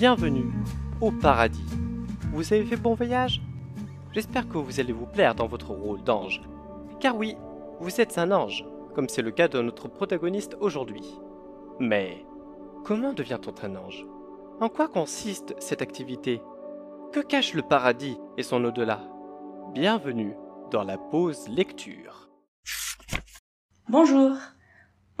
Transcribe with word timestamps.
Bienvenue 0.00 0.50
au 1.02 1.10
paradis. 1.12 1.66
Vous 2.32 2.54
avez 2.54 2.64
fait 2.64 2.78
bon 2.78 2.94
voyage? 2.94 3.42
J'espère 4.12 4.48
que 4.48 4.56
vous 4.56 4.80
allez 4.80 4.94
vous 4.94 5.04
plaire 5.04 5.34
dans 5.34 5.46
votre 5.46 5.72
rôle 5.72 6.02
d'ange. 6.02 6.40
Car 7.00 7.14
oui, 7.18 7.36
vous 7.80 8.00
êtes 8.00 8.16
un 8.16 8.32
ange, 8.32 8.64
comme 8.94 9.10
c'est 9.10 9.20
le 9.20 9.30
cas 9.30 9.46
de 9.46 9.60
notre 9.60 9.88
protagoniste 9.88 10.56
aujourd'hui. 10.58 11.04
Mais 11.80 12.24
comment 12.82 13.12
devient-on 13.12 13.52
un 13.62 13.76
ange? 13.76 14.06
En 14.62 14.70
quoi 14.70 14.88
consiste 14.88 15.54
cette 15.58 15.82
activité? 15.82 16.40
Que 17.12 17.20
cache 17.20 17.52
le 17.52 17.60
paradis 17.60 18.16
et 18.38 18.42
son 18.42 18.64
au-delà? 18.64 19.02
Bienvenue 19.74 20.34
dans 20.70 20.82
la 20.82 20.96
pause 20.96 21.46
lecture. 21.46 22.30
Bonjour 23.90 24.34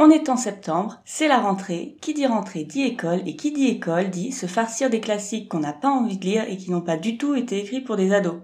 On 0.02 0.08
est 0.08 0.30
en 0.30 0.38
septembre, 0.38 0.98
c'est 1.04 1.28
la 1.28 1.40
rentrée, 1.40 1.94
qui 2.00 2.14
dit 2.14 2.26
rentrée 2.26 2.64
dit 2.64 2.84
école, 2.84 3.20
et 3.26 3.36
qui 3.36 3.52
dit 3.52 3.66
école 3.66 4.08
dit 4.08 4.32
se 4.32 4.46
farcir 4.46 4.88
des 4.88 5.02
classiques 5.02 5.50
qu'on 5.50 5.58
n'a 5.58 5.74
pas 5.74 5.90
envie 5.90 6.16
de 6.16 6.24
lire 6.24 6.44
et 6.48 6.56
qui 6.56 6.70
n'ont 6.70 6.80
pas 6.80 6.96
du 6.96 7.18
tout 7.18 7.34
été 7.34 7.58
écrits 7.58 7.82
pour 7.82 7.96
des 7.96 8.14
ados. 8.14 8.40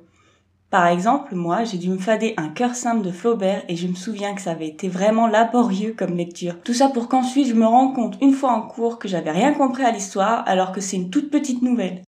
Par 0.69 0.87
exemple, 0.87 1.35
moi, 1.35 1.65
j'ai 1.65 1.79
dû 1.79 1.89
me 1.89 1.97
fader 1.97 2.35
un 2.37 2.51
cœur 2.51 2.75
simple 2.75 3.01
de 3.01 3.11
Flaubert 3.11 3.65
et 3.69 3.77
je 3.77 3.87
me 3.87 3.95
souviens 3.95 4.35
que 4.35 4.43
ça 4.43 4.51
avait 4.51 4.69
été 4.69 4.91
vraiment 4.91 5.29
laborieux 5.29 5.95
comme 5.97 6.15
lecture. 6.15 6.61
Tout 6.63 6.75
ça 6.75 6.91
pour 6.91 7.09
qu'ensuite 7.09 7.49
je 7.49 7.55
me 7.55 7.65
rende 7.65 7.95
compte 7.95 8.19
une 8.21 8.35
fois 8.35 8.53
en 8.53 8.61
cours 8.61 8.99
que 8.99 9.09
j'avais 9.09 9.31
rien 9.31 9.55
compris 9.55 9.85
à 9.85 9.93
l'histoire 9.93 10.47
alors 10.47 10.73
que 10.73 10.83
c'est 10.83 10.99
une 10.99 11.09
toute 11.09 11.31
petite 11.31 11.63
nouvelle. 11.63 12.03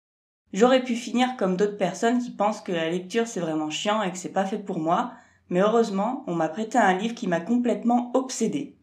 J'aurais 0.52 0.84
pu 0.84 0.94
finir 0.94 1.38
comme 1.38 1.56
d'autres 1.56 1.78
personnes 1.78 2.20
qui 2.20 2.32
pensent 2.32 2.60
que 2.60 2.74
la 2.74 2.90
lecture 2.90 3.28
c'est 3.28 3.40
vraiment 3.40 3.70
chiant 3.70 4.04
et 4.04 4.12
que 4.12 4.18
c'est 4.18 4.28
pas 4.28 4.44
fait 4.44 4.60
pour 4.60 4.82
moi, 4.82 5.14
mais 5.50 5.62
heureusement, 5.62 6.26
on 6.28 6.36
m'a 6.36 6.50
prêté 6.50 6.78
un 6.78 6.98
livre 6.98 7.16
qui 7.16 7.28
m'a 7.28 7.40
complètement 7.40 8.12
obsédé. 8.14 8.77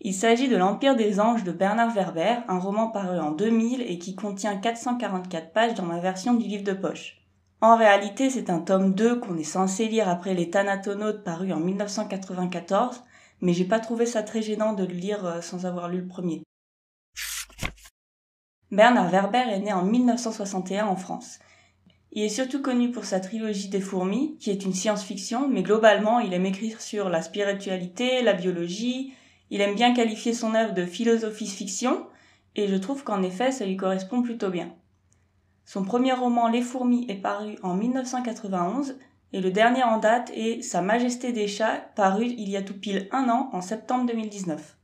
Il 0.00 0.14
s'agit 0.14 0.48
de 0.48 0.56
L'Empire 0.56 0.94
des 0.94 1.18
Anges 1.18 1.42
de 1.42 1.50
Bernard 1.50 1.92
Werber, 1.92 2.36
un 2.46 2.60
roman 2.60 2.88
paru 2.88 3.18
en 3.18 3.32
2000 3.32 3.82
et 3.82 3.98
qui 3.98 4.14
contient 4.14 4.56
444 4.56 5.52
pages 5.52 5.74
dans 5.74 5.84
ma 5.84 5.98
version 5.98 6.34
du 6.34 6.46
livre 6.46 6.62
de 6.62 6.72
poche. 6.72 7.16
En 7.60 7.76
réalité, 7.76 8.30
c'est 8.30 8.48
un 8.48 8.60
tome 8.60 8.94
2 8.94 9.18
qu'on 9.18 9.36
est 9.36 9.42
censé 9.42 9.88
lire 9.88 10.08
après 10.08 10.34
les 10.34 10.50
Thanatonautes 10.50 11.24
paru 11.24 11.52
en 11.52 11.58
1994, 11.58 13.02
mais 13.40 13.52
j'ai 13.52 13.64
pas 13.64 13.80
trouvé 13.80 14.06
ça 14.06 14.22
très 14.22 14.40
gênant 14.40 14.72
de 14.72 14.84
le 14.84 14.94
lire 14.94 15.26
euh, 15.26 15.40
sans 15.40 15.66
avoir 15.66 15.88
lu 15.88 15.98
le 16.02 16.06
premier. 16.06 16.44
Bernard 18.70 19.10
Werber 19.10 19.46
est 19.50 19.60
né 19.60 19.72
en 19.72 19.82
1961 19.82 20.86
en 20.86 20.96
France. 20.96 21.40
Il 22.12 22.22
est 22.22 22.28
surtout 22.28 22.62
connu 22.62 22.92
pour 22.92 23.04
sa 23.04 23.18
trilogie 23.18 23.68
des 23.68 23.80
fourmis, 23.80 24.36
qui 24.38 24.50
est 24.50 24.64
une 24.64 24.72
science-fiction, 24.74 25.48
mais 25.48 25.64
globalement, 25.64 26.20
il 26.20 26.32
aime 26.32 26.46
écrire 26.46 26.80
sur 26.80 27.08
la 27.08 27.22
spiritualité, 27.22 28.22
la 28.22 28.34
biologie, 28.34 29.12
il 29.50 29.60
aime 29.60 29.74
bien 29.74 29.94
qualifier 29.94 30.34
son 30.34 30.54
œuvre 30.54 30.74
de 30.74 30.84
philosophie-fiction, 30.84 32.06
et 32.54 32.68
je 32.68 32.76
trouve 32.76 33.04
qu'en 33.04 33.22
effet, 33.22 33.52
ça 33.52 33.66
lui 33.66 33.76
correspond 33.76 34.22
plutôt 34.22 34.50
bien. 34.50 34.74
Son 35.64 35.84
premier 35.84 36.12
roman 36.12 36.48
Les 36.48 36.62
fourmis 36.62 37.04
est 37.08 37.20
paru 37.20 37.56
en 37.62 37.74
1991 37.74 38.96
et 39.32 39.40
le 39.40 39.50
dernier 39.50 39.82
en 39.82 39.98
date 39.98 40.30
est 40.34 40.62
Sa 40.62 40.80
Majesté 40.80 41.32
des 41.32 41.46
chats, 41.46 41.90
paru 41.94 42.24
il 42.24 42.48
y 42.48 42.56
a 42.56 42.62
tout 42.62 42.78
pile 42.78 43.06
un 43.12 43.28
an 43.28 43.50
en 43.52 43.60
septembre 43.60 44.06
2019. 44.06 44.78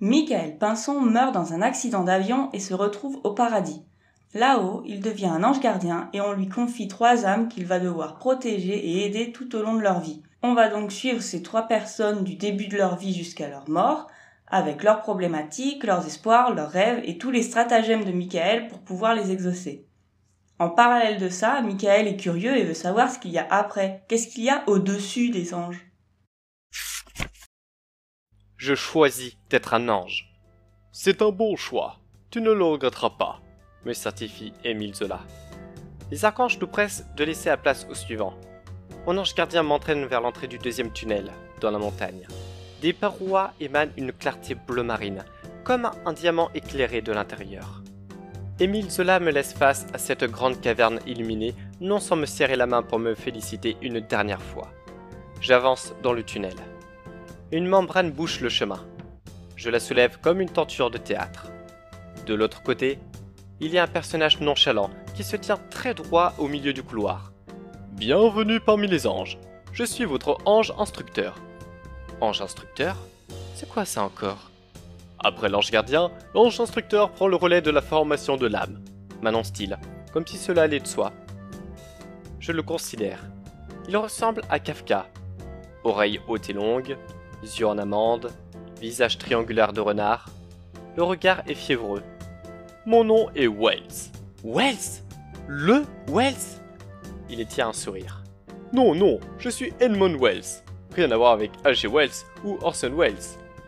Michael 0.00 0.58
Pinson 0.58 1.00
meurt 1.00 1.32
dans 1.32 1.52
un 1.52 1.62
accident 1.62 2.02
d'avion 2.02 2.50
et 2.52 2.58
se 2.58 2.74
retrouve 2.74 3.20
au 3.22 3.34
paradis. 3.34 3.84
Là-haut, 4.34 4.82
il 4.86 5.00
devient 5.00 5.26
un 5.26 5.44
ange 5.44 5.60
gardien 5.60 6.08
et 6.12 6.20
on 6.20 6.32
lui 6.32 6.48
confie 6.48 6.88
trois 6.88 7.26
âmes 7.26 7.48
qu'il 7.48 7.66
va 7.66 7.78
devoir 7.78 8.16
protéger 8.16 8.74
et 8.74 9.04
aider 9.04 9.30
tout 9.30 9.54
au 9.54 9.62
long 9.62 9.74
de 9.74 9.82
leur 9.82 10.00
vie. 10.00 10.22
On 10.42 10.54
va 10.54 10.68
donc 10.68 10.90
suivre 10.90 11.20
ces 11.20 11.42
trois 11.42 11.68
personnes 11.68 12.24
du 12.24 12.34
début 12.34 12.68
de 12.68 12.76
leur 12.76 12.96
vie 12.96 13.12
jusqu'à 13.12 13.48
leur 13.48 13.68
mort, 13.68 14.06
avec 14.46 14.82
leurs 14.82 15.02
problématiques, 15.02 15.84
leurs 15.84 16.06
espoirs, 16.06 16.54
leurs 16.54 16.70
rêves 16.70 17.02
et 17.04 17.18
tous 17.18 17.30
les 17.30 17.42
stratagèmes 17.42 18.04
de 18.04 18.12
Michael 18.12 18.68
pour 18.68 18.80
pouvoir 18.80 19.14
les 19.14 19.30
exaucer. 19.30 19.86
En 20.58 20.70
parallèle 20.70 21.18
de 21.18 21.28
ça, 21.28 21.60
Michael 21.62 22.08
est 22.08 22.16
curieux 22.16 22.56
et 22.56 22.64
veut 22.64 22.74
savoir 22.74 23.10
ce 23.10 23.18
qu'il 23.18 23.30
y 23.30 23.38
a 23.38 23.46
après. 23.50 24.04
Qu'est-ce 24.08 24.28
qu'il 24.28 24.44
y 24.44 24.50
a 24.50 24.62
au-dessus 24.66 25.30
des 25.30 25.54
anges? 25.54 25.86
Je 28.56 28.74
choisis 28.74 29.36
d'être 29.48 29.72
un 29.72 29.88
ange. 29.88 30.26
C'est 30.92 31.22
un 31.22 31.30
bon 31.30 31.56
choix. 31.56 31.96
Tu 32.30 32.40
ne 32.40 32.50
le 32.50 32.64
regretteras 32.64 33.10
pas, 33.10 33.40
me 33.84 33.92
certifie 33.92 34.52
Émile 34.64 34.94
Zola. 34.94 35.20
Les 36.10 36.24
archanges 36.24 36.58
nous 36.58 36.66
pressent 36.66 37.06
de 37.16 37.24
laisser 37.24 37.48
la 37.48 37.56
place 37.56 37.86
au 37.88 37.94
suivant. 37.94 38.34
Mon 39.06 39.16
ange 39.16 39.34
gardien 39.34 39.62
m'entraîne 39.62 40.04
vers 40.04 40.20
l'entrée 40.20 40.46
du 40.46 40.58
deuxième 40.58 40.92
tunnel, 40.92 41.32
dans 41.60 41.70
la 41.70 41.78
montagne. 41.78 42.26
Des 42.82 42.92
parois 42.92 43.52
émanent 43.58 43.92
une 43.96 44.12
clarté 44.12 44.54
bleu 44.54 44.82
marine, 44.82 45.24
comme 45.64 45.90
un 46.04 46.12
diamant 46.12 46.50
éclairé 46.54 47.00
de 47.00 47.12
l'intérieur. 47.12 47.82
Émile 48.58 48.90
Zola 48.90 49.20
me 49.20 49.30
laisse 49.30 49.54
face 49.54 49.86
à 49.94 49.98
cette 49.98 50.24
grande 50.24 50.60
caverne 50.60 51.00
illuminée, 51.06 51.54
non 51.80 51.98
sans 51.98 52.16
me 52.16 52.26
serrer 52.26 52.56
la 52.56 52.66
main 52.66 52.82
pour 52.82 52.98
me 52.98 53.14
féliciter 53.14 53.78
une 53.80 54.00
dernière 54.00 54.42
fois. 54.42 54.68
J'avance 55.40 55.94
dans 56.02 56.12
le 56.12 56.22
tunnel. 56.22 56.56
Une 57.52 57.66
membrane 57.66 58.10
bouche 58.10 58.40
le 58.40 58.50
chemin. 58.50 58.84
Je 59.56 59.70
la 59.70 59.80
soulève 59.80 60.18
comme 60.20 60.42
une 60.42 60.50
tenture 60.50 60.90
de 60.90 60.98
théâtre. 60.98 61.50
De 62.26 62.34
l'autre 62.34 62.62
côté, 62.62 62.98
il 63.60 63.72
y 63.72 63.78
a 63.78 63.84
un 63.84 63.88
personnage 63.88 64.40
nonchalant 64.40 64.90
qui 65.14 65.24
se 65.24 65.36
tient 65.36 65.58
très 65.70 65.94
droit 65.94 66.34
au 66.38 66.48
milieu 66.48 66.74
du 66.74 66.82
couloir. 66.82 67.32
Bienvenue 68.00 68.60
parmi 68.60 68.86
les 68.86 69.06
anges. 69.06 69.36
Je 69.74 69.84
suis 69.84 70.06
votre 70.06 70.38
ange 70.46 70.72
instructeur. 70.78 71.34
Ange 72.22 72.40
instructeur? 72.40 72.96
C'est 73.54 73.68
quoi 73.68 73.84
ça 73.84 74.02
encore? 74.02 74.50
Après 75.18 75.50
l'ange 75.50 75.70
gardien, 75.70 76.10
l'ange 76.34 76.58
instructeur 76.58 77.10
prend 77.10 77.28
le 77.28 77.36
relais 77.36 77.60
de 77.60 77.70
la 77.70 77.82
formation 77.82 78.38
de 78.38 78.46
l'âme. 78.46 78.80
M'annonce-t-il, 79.20 79.78
comme 80.14 80.26
si 80.26 80.38
cela 80.38 80.62
allait 80.62 80.80
de 80.80 80.86
soi. 80.86 81.12
Je 82.38 82.52
le 82.52 82.62
considère. 82.62 83.22
Il 83.86 83.98
ressemble 83.98 84.40
à 84.48 84.60
Kafka. 84.60 85.06
Oreilles 85.84 86.22
hautes 86.26 86.48
et 86.48 86.54
longues, 86.54 86.96
yeux 87.42 87.66
en 87.66 87.76
amande, 87.76 88.32
visage 88.80 89.18
triangulaire 89.18 89.74
de 89.74 89.82
renard. 89.82 90.30
Le 90.96 91.02
regard 91.02 91.42
est 91.46 91.54
fiévreux. 91.54 92.02
Mon 92.86 93.04
nom 93.04 93.28
est 93.34 93.46
Wells. 93.46 94.10
Wells? 94.42 95.02
Le 95.46 95.82
Wells? 96.08 96.59
Il 97.30 97.40
étire 97.40 97.68
un 97.68 97.72
sourire. 97.72 98.24
Non, 98.72 98.94
non, 98.94 99.20
je 99.38 99.48
suis 99.48 99.72
Edmund 99.80 100.20
Wells. 100.20 100.62
Rien 100.94 101.10
à 101.12 101.16
voir 101.16 101.32
avec 101.32 101.52
H.G. 101.64 101.88
Wells 101.88 102.24
ou 102.44 102.58
Orson 102.62 102.92
Welles, 102.96 103.14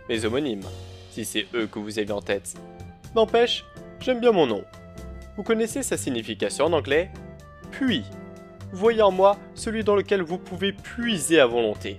mes 0.09 0.25
homonymes, 0.25 0.65
si 1.11 1.25
c'est 1.25 1.47
eux 1.55 1.67
que 1.67 1.79
vous 1.79 1.99
avez 1.99 2.11
en 2.11 2.21
tête. 2.21 2.55
N'empêche, 3.15 3.65
j'aime 4.01 4.21
bien 4.21 4.33
mon 4.33 4.47
nom. 4.47 4.65
Vous 5.37 5.45
connaissez 5.45 5.83
sa 5.83 5.97
signification 5.97 6.67
en 6.67 6.73
anglais? 6.73 7.11
Puis. 7.71 8.05
Voyez 8.73 9.03
en 9.03 9.11
moi 9.11 9.37
celui 9.55 9.85
dans 9.85 9.95
lequel 9.95 10.23
vous 10.23 10.39
pouvez 10.39 10.73
puiser 10.73 11.39
à 11.39 11.47
volonté. 11.47 11.99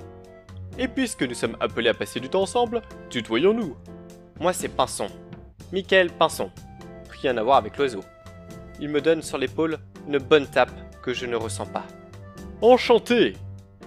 Et 0.77 0.87
puisque 0.87 1.23
nous 1.23 1.35
sommes 1.35 1.55
appelés 1.59 1.89
à 1.89 1.93
passer 1.93 2.19
du 2.19 2.29
temps 2.29 2.41
ensemble, 2.41 2.81
tutoyons-nous. 3.09 3.77
Moi 4.39 4.53
c'est 4.53 4.69
Pinson. 4.69 5.07
Michael 5.71 6.09
Pinson. 6.09 6.49
Rien 7.21 7.37
à 7.37 7.43
voir 7.43 7.57
avec 7.57 7.77
l'oiseau. 7.77 8.03
Il 8.79 8.89
me 8.89 9.01
donne 9.01 9.21
sur 9.21 9.37
l'épaule 9.37 9.77
une 10.07 10.17
bonne 10.17 10.47
tape 10.47 10.71
que 11.03 11.13
je 11.13 11.25
ne 11.25 11.35
ressens 11.35 11.67
pas. 11.67 11.85
Enchanté, 12.61 13.33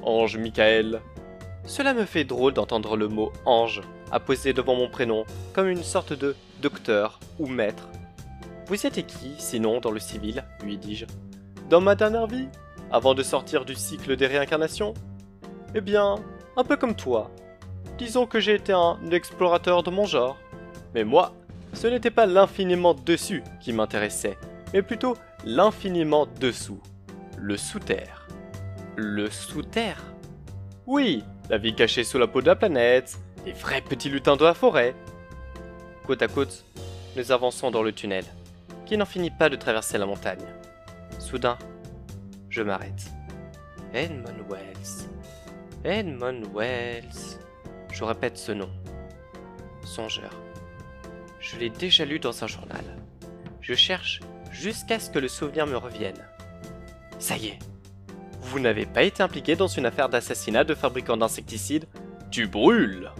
Ange 0.03 0.37
Michael. 0.37 1.00
Cela 1.65 1.94
me 1.94 2.04
fait 2.04 2.25
drôle 2.25 2.53
d'entendre 2.53 2.97
le 2.97 3.09
mot 3.09 3.32
ange 3.44 3.82
apposé 4.12 4.53
devant 4.53 4.77
mon 4.77 4.88
prénom, 4.88 5.25
comme 5.53 5.69
une 5.69 5.82
sorte 5.82 6.12
de 6.12 6.37
docteur 6.62 7.19
ou 7.38 7.47
maître. 7.47 7.88
Vous 8.66 8.87
étiez 8.87 9.03
qui, 9.03 9.34
sinon, 9.38 9.81
dans 9.81 9.91
le 9.91 10.00
civil 10.00 10.44
lui 10.62 10.76
dis-je. 10.76 11.06
Dans 11.69 11.81
ma 11.81 11.94
dernière 11.94 12.26
vie 12.26 12.49
Avant 12.93 13.15
de 13.15 13.22
sortir 13.22 13.65
du 13.65 13.75
cycle 13.75 14.16
des 14.16 14.26
réincarnations 14.26 14.94
Eh 15.75 15.81
bien, 15.81 16.17
un 16.56 16.64
peu 16.64 16.76
comme 16.76 16.94
toi. 16.94 17.31
Disons 17.99 18.26
que 18.26 18.41
j'ai 18.41 18.55
été 18.55 18.73
un 18.73 18.99
explorateur 19.11 19.82
de 19.82 19.91
mon 19.91 20.05
genre. 20.05 20.37
Mais 20.94 21.05
moi, 21.05 21.32
ce 21.73 21.87
n'était 21.87 22.11
pas 22.11 22.26
l'infiniment 22.26 22.94
dessus 22.94 23.43
qui 23.61 23.73
m'intéressait, 23.73 24.38
mais 24.73 24.82
plutôt 24.82 25.17
l'infiniment 25.44 26.26
dessous. 26.41 26.81
Le 27.37 27.56
sous-terre. 27.56 28.27
Le 28.97 29.31
sous-terre? 29.31 30.03
Oui, 30.87 31.23
la 31.50 31.59
vie 31.59 31.75
cachée 31.75 32.03
sous 32.03 32.19
la 32.19 32.27
peau 32.27 32.41
de 32.41 32.47
la 32.47 32.56
planète, 32.56 33.19
les 33.44 33.53
vrais 33.53 33.83
petits 33.83 34.09
lutins 34.09 34.37
de 34.37 34.44
la 34.44 34.55
forêt. 34.55 34.94
Côte 36.06 36.23
à 36.23 36.29
côte, 36.29 36.65
nous 37.15 37.33
avançons 37.33 37.71
dans 37.71 37.83
le 37.83 37.93
tunnel, 37.93 38.25
qui 38.87 38.97
n'en 38.97 39.05
finit 39.05 39.31
pas 39.31 39.49
de 39.49 39.56
traverser 39.56 39.99
la 39.99 40.06
montagne. 40.06 40.47
Soudain, 41.19 41.59
je 42.49 42.62
m'arrête. 42.62 43.11
Edmund 43.93 44.44
Wells. 44.49 45.09
Edmund 45.85 46.47
Wells. 46.55 47.39
Je 47.93 48.05
répète 48.05 48.39
ce 48.39 48.53
nom. 48.53 48.71
Songeur. 49.85 50.32
Je 51.39 51.56
l'ai 51.59 51.71
déjà 51.71 52.05
lu 52.05 52.19
dans 52.19 52.43
un 52.43 52.47
journal. 52.47 52.85
Je 53.61 53.75
cherche 53.75 54.21
jusqu'à 54.50 54.99
ce 54.99 55.11
que 55.11 55.19
le 55.19 55.29
souvenir 55.29 55.67
me 55.67 55.77
revienne. 55.77 56.17
Ça 57.19 57.37
y 57.37 57.47
est, 57.49 57.59
vous 58.43 58.61
n'avez 58.61 58.87
pas 58.87 59.03
été 59.03 59.23
impliqué 59.23 59.57
dans 59.57 59.67
une 59.67 59.87
affaire 59.87 60.09
d'assassinat 60.09 60.65
de 60.65 60.75
fabricant 60.75 61.17
d'insecticides 61.17 61.87
Tu 62.31 62.47
brûles 62.47 63.11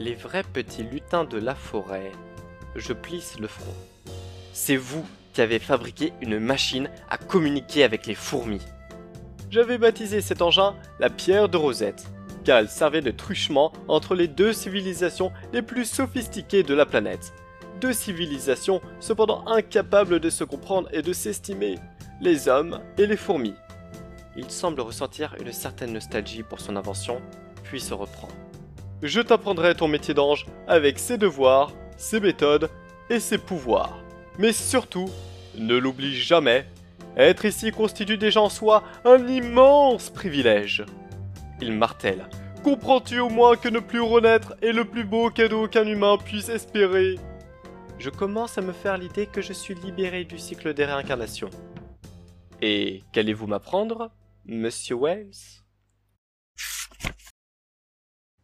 Les 0.00 0.14
vrais 0.14 0.42
petits 0.42 0.82
lutins 0.82 1.24
de 1.24 1.38
la 1.38 1.54
forêt. 1.54 2.12
Je 2.74 2.92
plisse 2.92 3.38
le 3.38 3.48
front. 3.48 3.74
c'est 4.52 4.76
vous 4.76 5.04
qui 5.32 5.40
avez 5.40 5.58
fabriqué 5.58 6.12
une 6.20 6.38
machine 6.38 6.90
à 7.10 7.18
communiquer 7.18 7.84
avec 7.84 8.06
les 8.06 8.14
fourmis. 8.14 8.62
J'avais 9.50 9.78
baptisé 9.78 10.20
cet 10.20 10.42
engin 10.42 10.74
la 10.98 11.10
pierre 11.10 11.48
de 11.48 11.56
Rosette, 11.56 12.06
car 12.44 12.58
elle 12.58 12.68
servait 12.68 13.00
de 13.00 13.10
truchement 13.10 13.72
entre 13.86 14.14
les 14.14 14.28
deux 14.28 14.52
civilisations 14.52 15.32
les 15.52 15.62
plus 15.62 15.84
sophistiquées 15.84 16.62
de 16.62 16.74
la 16.74 16.86
planète. 16.86 17.32
Deux 17.80 17.92
civilisations 17.92 18.80
cependant 19.00 19.46
incapables 19.46 20.20
de 20.20 20.30
se 20.30 20.44
comprendre 20.44 20.88
et 20.92 21.02
de 21.02 21.12
s'estimer, 21.12 21.76
les 22.20 22.48
hommes 22.48 22.80
et 22.98 23.06
les 23.06 23.16
fourmis. 23.16 23.54
Il 24.36 24.50
semble 24.50 24.80
ressentir 24.80 25.34
une 25.40 25.52
certaine 25.52 25.92
nostalgie 25.92 26.42
pour 26.42 26.60
son 26.60 26.76
invention, 26.76 27.20
puis 27.62 27.80
se 27.80 27.94
reprend. 27.94 28.28
Je 29.02 29.20
t'apprendrai 29.20 29.74
ton 29.74 29.88
métier 29.88 30.14
d'ange 30.14 30.46
avec 30.66 30.98
ses 30.98 31.18
devoirs, 31.18 31.72
ses 31.96 32.20
méthodes 32.20 32.70
et 33.10 33.20
ses 33.20 33.38
pouvoirs. 33.38 33.98
Mais 34.38 34.52
surtout, 34.52 35.08
ne 35.56 35.76
l'oublie 35.76 36.14
jamais, 36.14 36.66
être 37.16 37.46
ici 37.46 37.72
constitue 37.72 38.18
déjà 38.18 38.40
en 38.40 38.50
soi 38.50 38.82
un 39.04 39.26
immense 39.26 40.10
privilège. 40.10 40.84
Il 41.60 41.72
martèle. 41.72 42.28
Comprends-tu 42.62 43.20
au 43.20 43.28
moins 43.28 43.56
que 43.56 43.68
ne 43.68 43.78
plus 43.78 44.00
renaître 44.00 44.54
est 44.60 44.72
le 44.72 44.84
plus 44.84 45.04
beau 45.04 45.30
cadeau 45.30 45.68
qu'un 45.68 45.86
humain 45.86 46.18
puisse 46.18 46.48
espérer? 46.48 47.16
Je 47.98 48.10
commence 48.10 48.58
à 48.58 48.60
me 48.60 48.72
faire 48.72 48.98
l'idée 48.98 49.26
que 49.26 49.40
je 49.40 49.54
suis 49.54 49.74
libéré 49.74 50.24
du 50.24 50.38
cycle 50.38 50.74
des 50.74 50.84
réincarnations. 50.84 51.50
Et 52.62 53.04
qu'allez-vous 53.12 53.46
m'apprendre, 53.46 54.10
monsieur 54.46 54.96
Wells? 54.96 55.62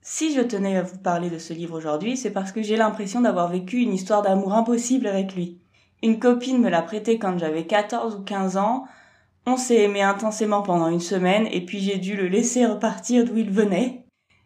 Si 0.02 0.34
je 0.34 0.40
tenais 0.40 0.76
à 0.76 0.82
vous 0.82 0.98
parler 0.98 1.30
de 1.30 1.38
ce 1.38 1.54
livre 1.54 1.76
aujourd'hui, 1.76 2.16
c'est 2.16 2.32
parce 2.32 2.52
que 2.52 2.62
j'ai 2.62 2.76
l'impression 2.76 3.22
d'avoir 3.22 3.48
vécu 3.48 3.78
une 3.78 3.94
histoire 3.94 4.20
d'amour 4.20 4.52
impossible 4.52 5.06
avec 5.06 5.34
lui. 5.34 5.60
Une 6.02 6.18
copine 6.18 6.60
me 6.60 6.68
l'a 6.68 6.82
prêté 6.82 7.18
quand 7.18 7.38
j'avais 7.38 7.66
14 7.66 8.16
ou 8.16 8.22
15 8.22 8.56
ans. 8.58 8.84
On 9.46 9.56
s'est 9.56 9.82
aimé 9.82 10.02
intensément 10.02 10.62
pendant 10.62 10.88
une 10.88 11.00
semaine 11.00 11.48
et 11.50 11.64
puis 11.64 11.80
j'ai 11.80 11.98
dû 11.98 12.16
le 12.16 12.28
laisser 12.28 12.66
repartir 12.66 13.24
d'où 13.24 13.38
il 13.38 13.50
venait. 13.50 14.04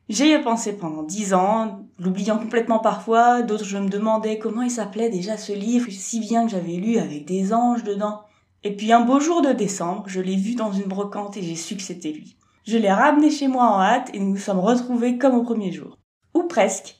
J'y 0.08 0.30
ai 0.30 0.40
pensé 0.40 0.76
pendant 0.76 1.02
dix 1.02 1.34
ans, 1.34 1.80
l'oubliant 1.98 2.38
complètement 2.38 2.78
parfois, 2.78 3.42
d'autres 3.42 3.64
je 3.64 3.78
me 3.78 3.88
demandais 3.88 4.38
comment 4.38 4.62
il 4.62 4.70
s'appelait 4.70 5.10
déjà 5.10 5.36
ce 5.36 5.52
livre 5.52 5.90
si 5.90 6.20
bien 6.20 6.44
que 6.44 6.52
j'avais 6.52 6.76
lu 6.76 6.98
avec 6.98 7.24
des 7.24 7.52
anges 7.52 7.82
dedans. 7.82 8.22
Et 8.66 8.74
puis 8.74 8.92
un 8.92 9.02
beau 9.02 9.20
jour 9.20 9.42
de 9.42 9.52
décembre, 9.52 10.02
je 10.08 10.20
l'ai 10.20 10.34
vu 10.34 10.56
dans 10.56 10.72
une 10.72 10.88
brocante 10.88 11.36
et 11.36 11.42
j'ai 11.42 11.54
su 11.54 11.76
que 11.76 11.82
c'était 11.82 12.10
lui. 12.10 12.36
Je 12.66 12.76
l'ai 12.76 12.90
ramené 12.90 13.30
chez 13.30 13.46
moi 13.46 13.62
en 13.62 13.80
hâte 13.80 14.10
et 14.12 14.18
nous 14.18 14.30
nous 14.30 14.38
sommes 14.38 14.58
retrouvés 14.58 15.18
comme 15.18 15.36
au 15.36 15.44
premier 15.44 15.70
jour. 15.70 15.96
Ou 16.34 16.42
presque. 16.48 16.96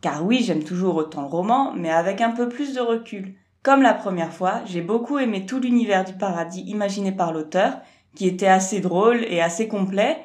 Car 0.00 0.24
oui, 0.24 0.44
j'aime 0.44 0.62
toujours 0.62 0.94
autant 0.94 1.22
le 1.22 1.26
roman, 1.26 1.72
mais 1.74 1.90
avec 1.90 2.20
un 2.20 2.30
peu 2.30 2.48
plus 2.48 2.72
de 2.72 2.80
recul. 2.80 3.34
Comme 3.64 3.82
la 3.82 3.94
première 3.94 4.32
fois, 4.32 4.60
j'ai 4.64 4.80
beaucoup 4.80 5.18
aimé 5.18 5.44
tout 5.44 5.58
l'univers 5.58 6.04
du 6.04 6.12
paradis 6.12 6.60
imaginé 6.68 7.10
par 7.10 7.32
l'auteur, 7.32 7.80
qui 8.14 8.28
était 8.28 8.46
assez 8.46 8.78
drôle 8.78 9.24
et 9.24 9.40
assez 9.40 9.66
complet, 9.66 10.18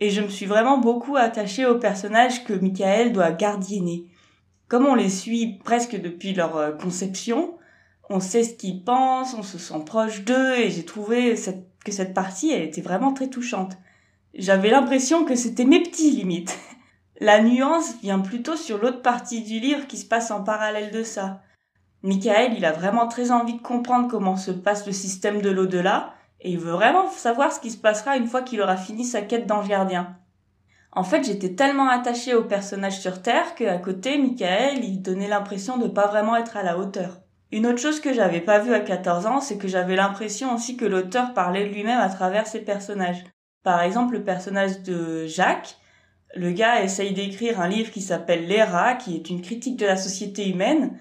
et 0.00 0.10
je 0.10 0.20
me 0.20 0.28
suis 0.28 0.46
vraiment 0.46 0.78
beaucoup 0.78 1.14
attachée 1.14 1.64
aux 1.64 1.78
personnages 1.78 2.42
que 2.42 2.54
Michael 2.54 3.12
doit 3.12 3.30
gardienner. 3.30 4.06
Comme 4.66 4.86
on 4.86 4.96
les 4.96 5.10
suit 5.10 5.60
presque 5.62 5.94
depuis 6.00 6.34
leur 6.34 6.56
euh, 6.56 6.72
conception, 6.72 7.54
on 8.10 8.18
sait 8.18 8.42
ce 8.42 8.54
qu'ils 8.54 8.82
pensent, 8.82 9.34
on 9.34 9.44
se 9.44 9.56
sent 9.56 9.82
proche 9.86 10.24
d'eux, 10.24 10.56
et 10.56 10.68
j'ai 10.68 10.84
trouvé 10.84 11.36
que 11.84 11.92
cette 11.92 12.12
partie, 12.12 12.50
elle 12.50 12.62
était 12.62 12.80
vraiment 12.80 13.14
très 13.14 13.28
touchante. 13.28 13.78
J'avais 14.34 14.70
l'impression 14.70 15.24
que 15.24 15.36
c'était 15.36 15.64
mes 15.64 15.80
petits 15.82 16.10
limites. 16.10 16.58
La 17.20 17.40
nuance 17.40 17.94
vient 18.02 18.18
plutôt 18.18 18.56
sur 18.56 18.78
l'autre 18.78 19.02
partie 19.02 19.42
du 19.42 19.60
livre 19.60 19.86
qui 19.86 19.96
se 19.96 20.06
passe 20.06 20.30
en 20.32 20.42
parallèle 20.42 20.90
de 20.90 21.04
ça. 21.04 21.42
Michael, 22.02 22.54
il 22.56 22.64
a 22.64 22.72
vraiment 22.72 23.06
très 23.06 23.30
envie 23.30 23.54
de 23.54 23.62
comprendre 23.62 24.08
comment 24.08 24.36
se 24.36 24.50
passe 24.50 24.86
le 24.86 24.92
système 24.92 25.40
de 25.40 25.50
l'au-delà, 25.50 26.14
et 26.40 26.50
il 26.50 26.58
veut 26.58 26.72
vraiment 26.72 27.08
savoir 27.08 27.52
ce 27.52 27.60
qui 27.60 27.70
se 27.70 27.78
passera 27.78 28.16
une 28.16 28.26
fois 28.26 28.42
qu'il 28.42 28.60
aura 28.60 28.76
fini 28.76 29.04
sa 29.04 29.22
quête 29.22 29.46
d'ange 29.46 29.68
gardien. 29.68 30.16
En 30.92 31.04
fait, 31.04 31.22
j'étais 31.22 31.54
tellement 31.54 31.88
attachée 31.88 32.34
au 32.34 32.42
personnage 32.42 32.98
sur 32.98 33.22
Terre 33.22 33.54
qu'à 33.54 33.78
côté, 33.78 34.18
Michael, 34.18 34.82
il 34.82 35.00
donnait 35.00 35.28
l'impression 35.28 35.76
de 35.76 35.86
pas 35.86 36.08
vraiment 36.08 36.34
être 36.34 36.56
à 36.56 36.64
la 36.64 36.76
hauteur. 36.76 37.19
Une 37.52 37.66
autre 37.66 37.78
chose 37.78 38.00
que 38.00 38.12
j'avais 38.12 38.40
pas 38.40 38.60
vue 38.60 38.74
à 38.74 38.80
14 38.80 39.26
ans, 39.26 39.40
c'est 39.40 39.58
que 39.58 39.66
j'avais 39.66 39.96
l'impression 39.96 40.54
aussi 40.54 40.76
que 40.76 40.84
l'auteur 40.84 41.34
parlait 41.34 41.66
lui-même 41.66 41.98
à 41.98 42.08
travers 42.08 42.46
ses 42.46 42.60
personnages. 42.60 43.24
Par 43.64 43.82
exemple, 43.82 44.14
le 44.14 44.22
personnage 44.22 44.82
de 44.82 45.26
Jacques, 45.26 45.76
le 46.34 46.52
gars 46.52 46.82
essaye 46.82 47.12
d'écrire 47.12 47.60
un 47.60 47.68
livre 47.68 47.90
qui 47.90 48.00
s'appelle 48.00 48.46
Les 48.46 48.62
rats, 48.62 48.94
qui 48.94 49.16
est 49.16 49.30
une 49.30 49.42
critique 49.42 49.76
de 49.76 49.86
la 49.86 49.96
société 49.96 50.48
humaine, 50.48 50.96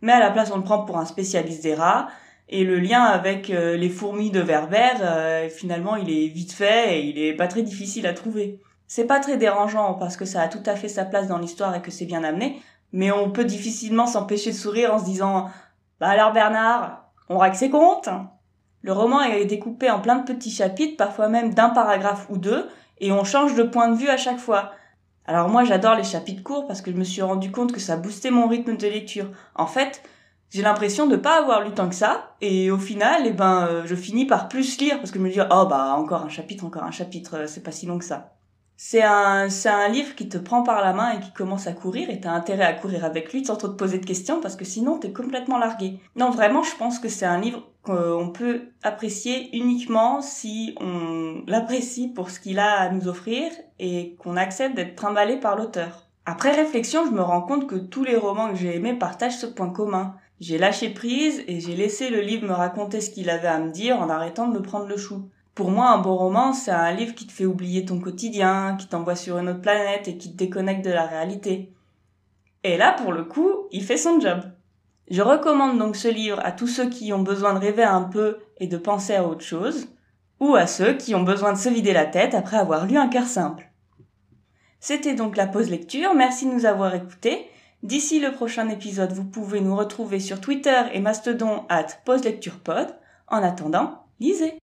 mais 0.00 0.12
à 0.12 0.20
la 0.20 0.30
place 0.30 0.50
on 0.52 0.56
le 0.56 0.64
prend 0.64 0.84
pour 0.84 0.98
un 0.98 1.04
spécialiste 1.04 1.62
des 1.62 1.74
rats 1.74 2.08
et 2.48 2.64
le 2.64 2.78
lien 2.78 3.02
avec 3.02 3.50
euh, 3.50 3.76
les 3.76 3.88
fourmis 3.88 4.30
de 4.30 4.40
Verber 4.40 4.94
euh, 5.02 5.48
finalement 5.48 5.96
il 5.96 6.10
est 6.10 6.28
vite 6.28 6.52
fait 6.52 6.98
et 6.98 7.04
il 7.04 7.18
est 7.18 7.34
pas 7.34 7.46
très 7.46 7.62
difficile 7.62 8.06
à 8.06 8.14
trouver. 8.14 8.60
C'est 8.86 9.06
pas 9.06 9.20
très 9.20 9.36
dérangeant 9.36 9.94
parce 9.94 10.16
que 10.16 10.24
ça 10.24 10.40
a 10.42 10.48
tout 10.48 10.62
à 10.66 10.74
fait 10.74 10.88
sa 10.88 11.04
place 11.04 11.28
dans 11.28 11.38
l'histoire 11.38 11.74
et 11.76 11.82
que 11.82 11.90
c'est 11.90 12.06
bien 12.06 12.24
amené, 12.24 12.60
mais 12.92 13.12
on 13.12 13.30
peut 13.30 13.44
difficilement 13.44 14.06
s'empêcher 14.06 14.50
de 14.50 14.56
sourire 14.56 14.94
en 14.94 14.98
se 14.98 15.04
disant 15.04 15.50
Bah 16.00 16.08
alors 16.08 16.32
Bernard, 16.32 17.04
on 17.28 17.36
règle 17.36 17.56
ses 17.56 17.68
comptes 17.68 18.08
Le 18.80 18.92
roman 18.92 19.20
est 19.20 19.44
découpé 19.44 19.90
en 19.90 20.00
plein 20.00 20.16
de 20.16 20.24
petits 20.24 20.50
chapitres, 20.50 20.96
parfois 20.96 21.28
même 21.28 21.52
d'un 21.52 21.68
paragraphe 21.68 22.26
ou 22.30 22.38
deux, 22.38 22.68
et 23.00 23.12
on 23.12 23.22
change 23.22 23.54
de 23.54 23.62
point 23.62 23.88
de 23.88 23.96
vue 23.96 24.08
à 24.08 24.16
chaque 24.16 24.38
fois. 24.38 24.72
Alors 25.26 25.50
moi 25.50 25.64
j'adore 25.64 25.96
les 25.96 26.04
chapitres 26.04 26.42
courts 26.42 26.66
parce 26.66 26.80
que 26.80 26.90
je 26.90 26.96
me 26.96 27.04
suis 27.04 27.20
rendu 27.20 27.52
compte 27.52 27.72
que 27.72 27.80
ça 27.80 27.98
boostait 27.98 28.30
mon 28.30 28.48
rythme 28.48 28.78
de 28.78 28.86
lecture. 28.86 29.30
En 29.54 29.66
fait, 29.66 30.02
j'ai 30.48 30.62
l'impression 30.62 31.06
de 31.06 31.16
pas 31.16 31.38
avoir 31.38 31.62
lu 31.62 31.72
tant 31.72 31.88
que 31.90 31.94
ça 31.94 32.34
et 32.40 32.70
au 32.70 32.78
final 32.78 33.22
eh 33.26 33.32
ben 33.32 33.66
euh, 33.66 33.82
je 33.84 33.94
finis 33.94 34.26
par 34.26 34.48
plus 34.48 34.78
lire 34.78 34.96
parce 34.96 35.10
que 35.10 35.18
je 35.18 35.24
me 35.24 35.30
dis 35.30 35.38
oh 35.40 35.66
bah 35.66 35.94
encore 35.96 36.22
un 36.22 36.28
chapitre 36.28 36.64
encore 36.64 36.82
un 36.82 36.90
chapitre 36.90 37.36
euh, 37.36 37.46
c'est 37.46 37.62
pas 37.62 37.72
si 37.72 37.86
long 37.86 37.98
que 37.98 38.04
ça. 38.04 38.32
C'est 38.82 39.02
un, 39.02 39.46
un 39.66 39.88
livre 39.88 40.14
qui 40.14 40.30
te 40.30 40.38
prend 40.38 40.62
par 40.62 40.80
la 40.80 40.94
main 40.94 41.10
et 41.10 41.20
qui 41.20 41.34
commence 41.34 41.66
à 41.66 41.74
courir 41.74 42.08
et 42.08 42.18
t'as 42.18 42.30
intérêt 42.30 42.64
à 42.64 42.72
courir 42.72 43.04
avec 43.04 43.30
lui 43.30 43.44
sans 43.44 43.56
trop 43.56 43.68
te 43.68 43.74
poser 43.74 43.98
de 43.98 44.06
questions 44.06 44.40
parce 44.40 44.56
que 44.56 44.64
sinon 44.64 44.96
t'es 44.96 45.12
complètement 45.12 45.58
largué. 45.58 46.00
Non, 46.16 46.30
vraiment, 46.30 46.62
je 46.62 46.74
pense 46.76 46.98
que 46.98 47.10
c'est 47.10 47.26
un 47.26 47.38
livre 47.38 47.62
qu'on 47.82 48.32
peut 48.32 48.70
apprécier 48.82 49.54
uniquement 49.54 50.22
si 50.22 50.74
on 50.80 51.42
l'apprécie 51.46 52.08
pour 52.08 52.30
ce 52.30 52.40
qu'il 52.40 52.58
a 52.58 52.80
à 52.80 52.88
nous 52.88 53.06
offrir 53.06 53.52
et 53.78 54.16
qu'on 54.18 54.38
accepte 54.38 54.76
d'être 54.76 54.96
trimballé 54.96 55.36
par 55.36 55.58
l'auteur. 55.58 56.08
Après 56.24 56.52
réflexion, 56.52 57.04
je 57.04 57.10
me 57.10 57.20
rends 57.20 57.42
compte 57.42 57.66
que 57.66 57.76
tous 57.76 58.04
les 58.04 58.16
romans 58.16 58.48
que 58.48 58.56
j'ai 58.56 58.76
aimés 58.76 58.94
partagent 58.94 59.36
ce 59.36 59.46
point 59.46 59.68
commun. 59.68 60.14
J'ai 60.40 60.56
lâché 60.56 60.88
prise 60.88 61.44
et 61.48 61.60
j'ai 61.60 61.76
laissé 61.76 62.08
le 62.08 62.22
livre 62.22 62.48
me 62.48 62.54
raconter 62.54 63.02
ce 63.02 63.10
qu'il 63.10 63.28
avait 63.28 63.46
à 63.46 63.58
me 63.58 63.72
dire 63.72 64.00
en 64.00 64.08
arrêtant 64.08 64.48
de 64.48 64.54
me 64.54 64.62
prendre 64.62 64.86
le 64.86 64.96
chou. 64.96 65.28
Pour 65.60 65.70
moi, 65.70 65.90
un 65.90 65.98
bon 65.98 66.16
roman, 66.16 66.54
c'est 66.54 66.70
un 66.70 66.90
livre 66.90 67.14
qui 67.14 67.26
te 67.26 67.32
fait 67.32 67.44
oublier 67.44 67.84
ton 67.84 68.00
quotidien, 68.00 68.78
qui 68.80 68.86
t'envoie 68.86 69.14
sur 69.14 69.36
une 69.36 69.50
autre 69.50 69.60
planète 69.60 70.08
et 70.08 70.16
qui 70.16 70.32
te 70.32 70.36
déconnecte 70.38 70.82
de 70.82 70.90
la 70.90 71.04
réalité. 71.04 71.74
Et 72.64 72.78
là, 72.78 72.92
pour 72.94 73.12
le 73.12 73.24
coup, 73.24 73.68
il 73.70 73.84
fait 73.84 73.98
son 73.98 74.18
job. 74.20 74.40
Je 75.10 75.20
recommande 75.20 75.76
donc 75.76 75.96
ce 75.96 76.08
livre 76.08 76.40
à 76.42 76.52
tous 76.52 76.66
ceux 76.66 76.88
qui 76.88 77.12
ont 77.12 77.22
besoin 77.22 77.52
de 77.52 77.58
rêver 77.58 77.82
un 77.82 78.04
peu 78.04 78.38
et 78.56 78.68
de 78.68 78.78
penser 78.78 79.14
à 79.14 79.26
autre 79.26 79.44
chose, 79.44 79.88
ou 80.40 80.54
à 80.54 80.66
ceux 80.66 80.94
qui 80.94 81.14
ont 81.14 81.24
besoin 81.24 81.52
de 81.52 81.58
se 81.58 81.68
vider 81.68 81.92
la 81.92 82.06
tête 82.06 82.32
après 82.32 82.56
avoir 82.56 82.86
lu 82.86 82.96
un 82.96 83.08
cœur 83.08 83.26
simple. 83.26 83.70
C'était 84.78 85.14
donc 85.14 85.36
la 85.36 85.46
pause 85.46 85.68
lecture, 85.68 86.14
merci 86.14 86.46
de 86.46 86.54
nous 86.54 86.64
avoir 86.64 86.94
écoutés. 86.94 87.50
D'ici 87.82 88.18
le 88.18 88.32
prochain 88.32 88.70
épisode, 88.70 89.12
vous 89.12 89.26
pouvez 89.26 89.60
nous 89.60 89.76
retrouver 89.76 90.20
sur 90.20 90.40
Twitter 90.40 90.80
et 90.94 91.00
Mastodon 91.00 91.66
at 91.68 91.88
pause 92.06 92.24
lecture 92.24 92.60
pod. 92.60 92.96
En 93.28 93.42
attendant, 93.42 94.06
lisez! 94.20 94.59